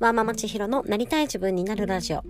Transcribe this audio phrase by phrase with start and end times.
[0.00, 2.24] ワーママ千尋のなりたい自分になるラジオ。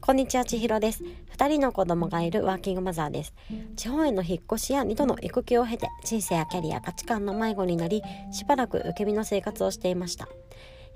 [0.00, 1.02] こんにちは、千尋です。
[1.28, 3.34] 二人の子供がいるワーキングマザーです。
[3.74, 8.00] 地方への引っ越しや二度の育休を経て、人生やキャリア、価値観の迷子になり、
[8.30, 10.28] しばらく受け身の生活をしていました。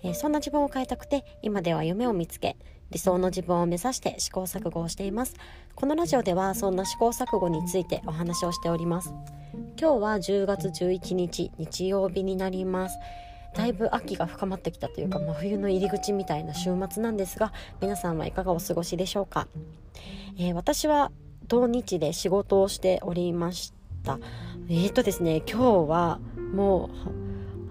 [0.05, 2.57] えー、そんな自分を変えたくて、今では夢を見つけ、
[2.93, 5.35] 理想の自分を目指して試行錯誤をしています。
[5.75, 9.12] このラジオでは、そんな試行錯誤についてお話をしております。
[9.77, 12.97] 今日は10月11日、日曜日になります。
[13.55, 19.49] だいぶ秋が深まってきたというか真冬の入り口みたいな週末なんですが皆さんはいかがお過ごしでしょうか、
[20.39, 21.11] えー、私は
[21.49, 23.73] 土日で仕事をしておりまし
[24.04, 24.18] た。
[24.68, 26.21] えーとですね今日は
[26.54, 27.21] もう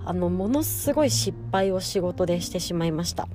[0.06, 3.28] あのものすごい失敗を仕事でしてしまいました。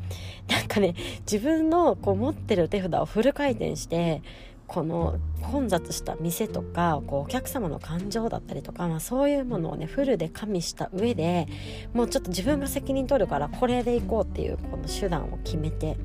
[0.48, 4.22] なんかね自分のこう持ってる手札をフル回転して
[4.66, 11.46] この混雑した店とかこうお客様の感情だったりとか、まあ、そういうものをねフルで加味した上で
[11.92, 15.96] もうちょっと自分が責任取るからこれでいこうっていうこの手段を決めて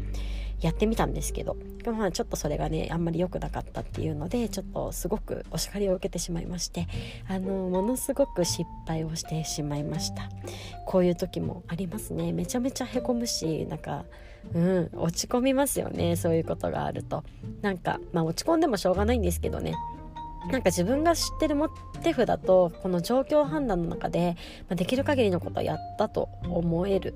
[0.62, 6.88] やってみたんですけどまあちょっとそれがねあんまり良くなかったっていうのでちょっとすごくお叱りを受けてしまいまして
[7.28, 10.30] あのものすごく失敗をしてしまいました。
[10.86, 12.32] こういう時もありますね。
[12.34, 14.06] めちゃめちゃへこむしなんか
[14.54, 16.16] うん落ち込みますよね。
[16.16, 17.23] そういうことがあると。
[17.62, 19.76] なんかまあ落ち込んでもしょうがないんですけどね。
[20.52, 21.56] なんか自分が知ってる
[22.02, 27.14] 手札とこの状況判断の中で、まあ、できる限りのことをやったと思える。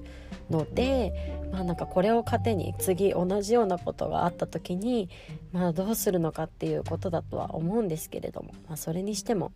[0.49, 5.09] ので、まあ、なんかこれを糧に次同じようなことがあった時に、
[5.52, 9.52] まあ、どうするのかっていうことだとは思うんですけれども、まあ、それにしても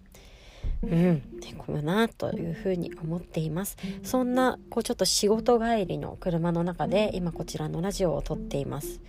[0.83, 1.21] うん、へ
[1.57, 3.77] こむなというふうに思っています。
[4.03, 8.99] そんなこうちょっと仕事帰りの車の中で今こちらのラジオを撮っています。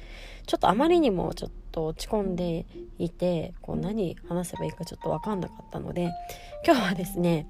[0.46, 2.64] ちょっとあまりにもちょっと落ち込んで
[2.98, 6.10] いてこう何話せばいいかちょっと分かんなかったので
[6.64, 7.46] 今日はですね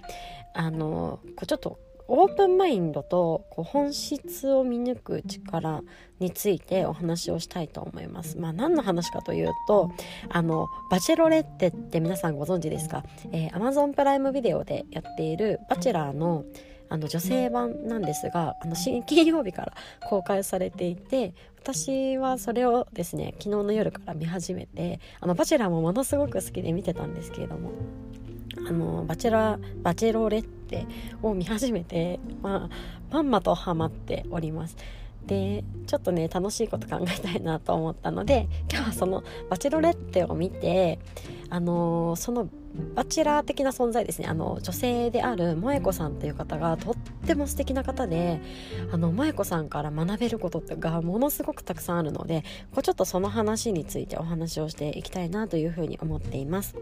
[0.52, 5.82] あのこうちょっとオープンマインドとこう本質を見抜く力
[6.18, 8.38] についてお話をしたいと思います。
[8.38, 9.90] まあ何の話かというと、
[10.30, 13.04] あの、バチェロレッテって皆さんご存知ですか？
[13.30, 16.44] えー、Amazon プライムビデオでやっているバチェラーの
[16.90, 19.74] あの女性版なんですがあの新金曜日から
[20.08, 27.72] 公開されていて私はそれをですね昨日の夜から見始めてあのバチェラーもものすごく好きで見てたんですけれども
[28.68, 30.86] あのバチェラバチェロレッテ
[31.22, 34.76] を見始めて、まあ、まんまとハマっております。
[35.26, 40.98] でちょっとね楽しいこと考えたいなと思ったので今日はそのバチェロレッテを見て
[41.50, 42.48] あのその
[42.94, 46.94] バチェラー的な存在ですねあの女性である萌子さんという方がとっ
[47.26, 48.40] ても素敵な方で
[48.90, 52.42] あの萌子さんから学べることがものすごくたくさんあるので
[52.72, 56.74] こうちょっとその話についてお話をしていきたいなというふうに思っています。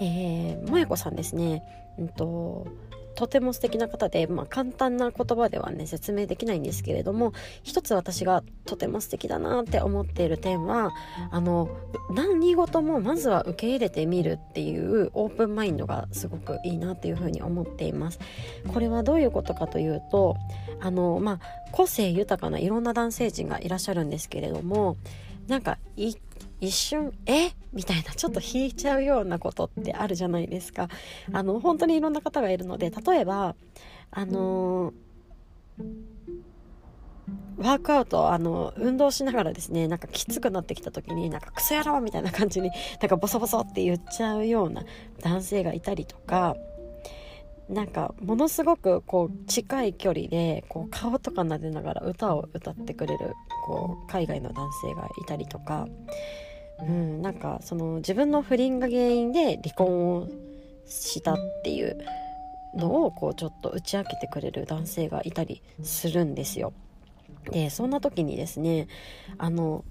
[0.00, 1.62] えー、萌子さんですね、
[1.98, 2.66] うんと、
[3.14, 10.92] とても素敵な方で、まあ、簡単な言葉ではね説明できないんですけれども一つ私がとても素敵だなって思っている点は
[11.30, 11.68] あの
[12.10, 18.18] 何事もまずは受け入れてみるっていうオープンマインドがすごくいいなっていうふうに思っています。
[18.72, 20.36] これはどういうことかというと
[20.80, 21.40] あの、まあ、
[21.72, 24.96] 個性豊かないろんな男性陣がいらっしゃるんですけれども
[25.46, 26.18] なんか一
[26.60, 27.50] 一瞬え？
[27.72, 30.88] みたいなちょっと引いちゃうようなことってあるじゃないですか。
[31.32, 33.54] あの本当にいろんな方がいるので例えば
[34.10, 34.92] あの
[37.56, 42.70] ワークアウトあの運動しながらですねなんかきつくなってきた時になんかクソ野郎みたいな感じに
[43.00, 44.82] なんかボソボソって言っちゃうような
[45.20, 46.56] 男性がいたりとか
[47.68, 53.34] なんかものすごくこう近い距離でこう顔とか撫でながら歌を歌ってくれる
[53.64, 55.86] こう海外の男性がいたりとか
[56.82, 60.28] うん、なんかその自分の不倫が原因で離婚を
[60.86, 61.98] したっていう
[62.74, 66.72] のをこうちょっと打ち明けてくれる男性がいたりするんですよ。
[67.50, 68.86] でそんな時にですね
[69.38, 69.84] あの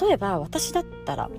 [0.00, 1.30] 例えば私だったら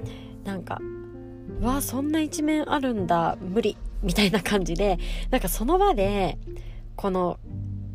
[0.46, 0.80] なんか
[1.62, 4.98] 「わあそんな一面あるんだ無理」みたいな感じで
[5.30, 6.38] なんかその場で
[6.96, 7.38] この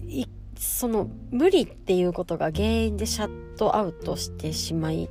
[0.06, 5.08] 一その無理っていうことが原因でシャットアウトしてしまい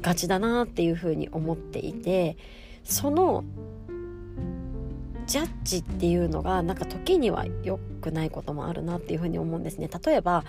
[0.00, 2.36] がちだなっていうふうに思っていて
[2.84, 3.44] その
[5.26, 9.88] ジャッジっていうのがなんか時には良くないこともあるなっていうふうに思うんですね。
[10.04, 10.44] 例えば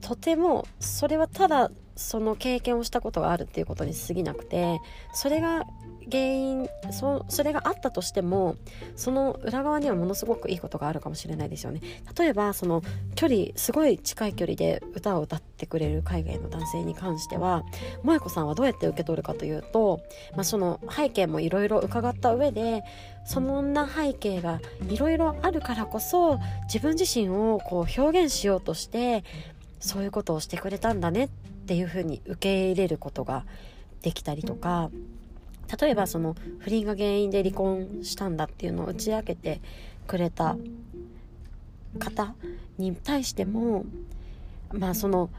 [0.00, 4.80] とてもそれはただその経験をしたことがあるっていうことに過ぎなくて
[5.12, 5.64] それが
[6.10, 8.56] 原因そそれがあったとしても
[8.96, 11.80] その裏側にはものすごくいいことがあるかもしれないですよね。
[12.18, 12.82] 例えばその
[13.14, 17.64] 距離すごい近い距離で歌を歌ってくれる海外の男性に関しては
[18.02, 20.00] 萌子さんはどうやって受け取るかというと、
[20.32, 22.82] まあ、その背景もいろいろ伺った上で
[23.24, 29.24] そんな背景がいろいろあるからこそ自分自身をこう表現しようとして
[29.80, 31.28] そういうことをしてくれたんだね
[31.64, 33.46] っていうふうに受け入れることが
[34.02, 34.90] できたりとか
[35.80, 39.62] 例えばその不倫が原因で離婚したんだっていうのを打ち明けて
[40.06, 40.58] くれた
[41.98, 42.34] 方
[42.76, 43.86] に対しても
[44.72, 45.30] まあその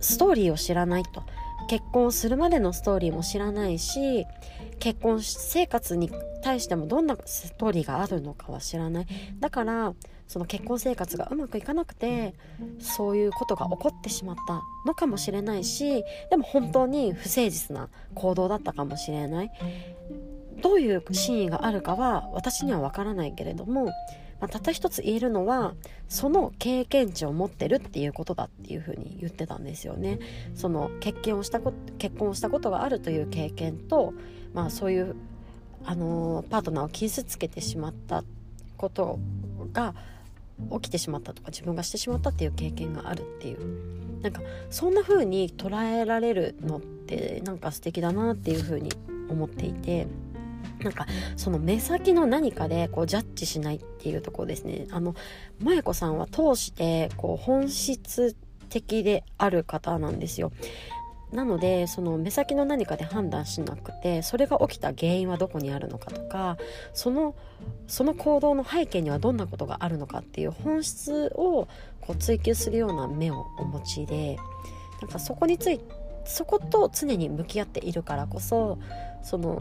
[0.00, 1.22] ストーリーを知らないと。
[1.68, 4.26] 結婚するまでのストーリーも知らないし
[4.80, 6.10] 結婚生活に
[6.42, 9.06] 対してもどんなストーリーがあるのかは知らない。
[9.38, 9.94] だから
[10.30, 12.34] その結婚生活がうまくいかなくて
[12.78, 19.50] そういうことが起こってしまったのかもしれないしでも本当に不誠実な行動だったかもしれない
[20.62, 23.90] どういう真意があるかは私には分からないけれども
[24.40, 25.74] まあ、たった一つ言えるのは
[26.08, 30.18] その経験値を持ってるっていうことだっていうふうに言ってたんですよね。
[30.54, 34.14] その結婚をしたこ結婚をしたことがあるという経験と、
[34.54, 35.14] まあ、そういう
[35.84, 38.24] あのパートナーを傷つけてしまった
[38.78, 39.18] こと
[39.74, 39.94] が
[40.72, 48.92] 起きてしまったとか自分がしてしまったっていう経験があるっていうなんかそんな風に捉えられるのってなんか素敵だなっていう風に
[49.28, 50.06] 思っていて。
[50.82, 55.14] なんかその目先の何かでこうジャッジしないっていうところですねあの
[55.58, 58.34] 萌子さんは通してこう本質
[58.70, 60.52] 的である方なんですよ
[61.32, 66.56] なのでその目先の何かで判断しなくてそれが起きた原因はどこにあるのかとか
[66.92, 67.34] その
[67.86, 71.68] その行動の背景にはどんなことがあるのかっていう本質を
[72.00, 74.38] こう追求するような目をお持ちで
[75.00, 75.80] なんかそこについ
[76.24, 78.78] そこと常に向き合っているからこそ
[79.22, 79.60] その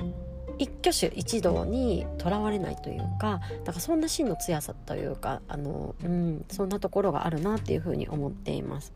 [0.58, 8.92] 一挙手一動にとらわれないというかなんかそんな芯の強さというかあの、うん、そんなところがあるなっていうふうに思っています。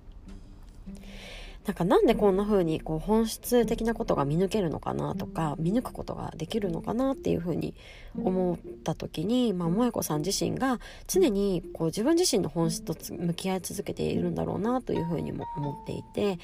[1.66, 7.74] なんかなんでこんな風にこう本質的なことが見抜けるのかなとか見抜くことができるのかなっていう風に
[8.22, 16.38] 思った時に、まあ、萌子さん自身が常にこう自分自身の本質と向き合い続けているんだろうなという風にも思っていて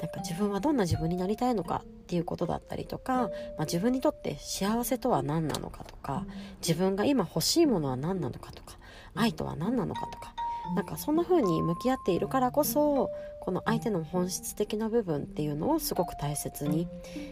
[0.00, 3.30] なんか自分はどんな自分になりたいのかっていうことだったりとか、まあ、
[3.60, 6.24] 自分にとって幸せとは何なのかとか
[6.66, 8.78] 自分が今欲しいものは何なのかとか
[9.14, 10.33] 愛とは何なのかとか
[10.74, 16.88] なんかそんな風に向き合っているからこそこの相手の本質的な部分っていうのをすごく大切に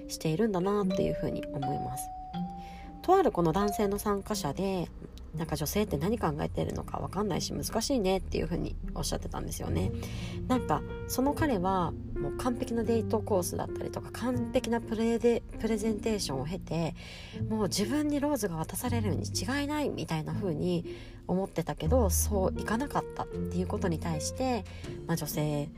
[0.08, 2.05] しているんだなっていう風に思います。
[3.00, 4.88] とあるこの男性の参加者で
[5.37, 9.90] なんか女性って何考えてるのか分かんないし難しいねっていう風におっしゃってたんですよね
[10.46, 16.94] なんかその彼はもう完璧なデートコースだったりとか完璧なプレでプレゼンテーションを経て
[17.49, 20.84] もう自分にローズが渡されるに違いないみたいな風に
[21.26, 24.64] 思ってたけどそういかなかったっていうことに対して、
[25.06, 25.69] まあ、女性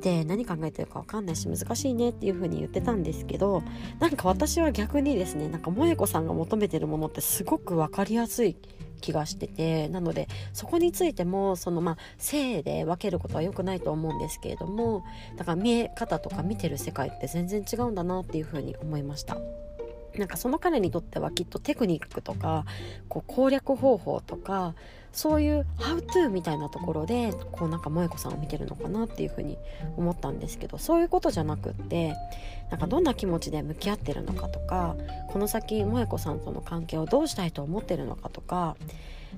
[0.00, 3.62] で何考えてるか分かんないし難しいねっていう風に言ってたんですけど
[4.00, 8.56] なんか私は逆にですねなんか萌子さんが求めてるものってすごく分かりやすい
[9.00, 15.04] 気がしててなのでそこについてもそのまあ性で分けることは良くないと思うんですけれども
[15.36, 19.67] だから見え方とか見てる世界って全然違うんだなっていう風に思いました。
[20.16, 22.64] なんかその彼にとってはきっとテクニックとか
[23.08, 24.74] こう攻略方法とか
[25.12, 29.58] そういう「ハウトゥーみたいなところでこうなんか萌子さんを見てるのかなっていうふうに
[29.96, 32.14] 思ったんですけどそういうことじゃなくって
[32.70, 34.96] なんかどんな気持ちで向き合ってるのかとか
[35.28, 38.76] この先萌子さんとの関係をどうしたいと思ってるのかとか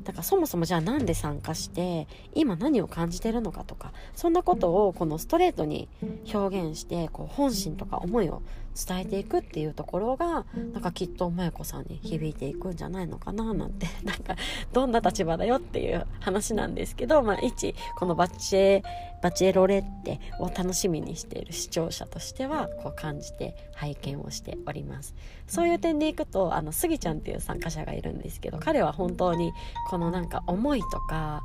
[0.04, 5.88] だからそもそもじゃあなんで参加して今何を感じてるのかとかそんなことをこのストレートに
[6.32, 8.42] 表現してこう本心とか思いを
[8.74, 14.36] 伝えていくっていうところがなんかきっと萌子さんに響いていくんじゃないのかななんて なんか
[14.72, 18.82] どんな立場だよっていう話なんですけど、まあ、一このバチェ
[19.22, 25.14] バチェロレッテを楽しみにしている視聴者としてはこう感じて拝見をしております。
[25.46, 29.52] そういう点でいくとあのスギちゃんっていう参加者がいるんですけど彼は本当に
[29.88, 31.42] このなんか思いとか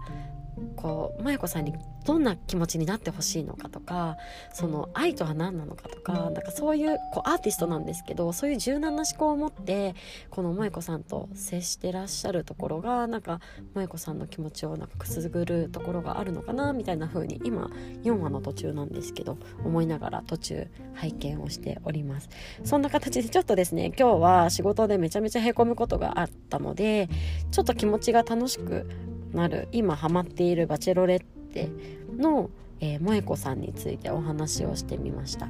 [0.76, 1.74] こう麻子さんに
[2.06, 4.18] どんな気持ちになってほしいのかとか
[4.54, 9.96] その愛とは何なのかとかなんかそういうこうアーティストなんですけどそういう柔軟な思考を持って
[10.30, 13.42] この萌子さんと接してらっしゃるところがなんか
[13.74, 17.72] 萌子さんの気持ちをなんかくすぐるところがあるのかなみたいな風に今
[18.04, 22.30] 4話の途中なんですけど思いながら途中拝見をしております。
[22.64, 27.10] そんな形でちょっとですね今日は仕事でめちゃめちゃへこむことがあったので
[27.52, 28.88] ちょっと気持ちが楽しく
[29.36, 31.70] なる今ハマっているバチェロレッテ
[32.18, 32.50] の、
[32.80, 35.48] えー、萌子さんについてお話をしてみました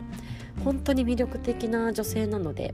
[0.64, 2.74] 本当に魅力的な女性なので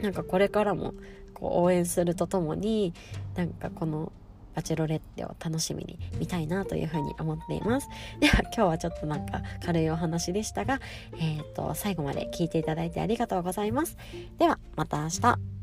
[0.00, 0.94] なんかこれからも
[1.34, 2.94] こう応援するとともに
[3.36, 4.12] なんかこの
[4.54, 7.88] バチェロレッテを楽しみに見たいなというふうに思っています。
[8.20, 10.80] では今日はちょっとなんか軽いお話でしたが、
[11.18, 13.96] えっ、ー、と最後まで聞いていただいてありがとうございます。
[14.38, 15.59] ではまた明日。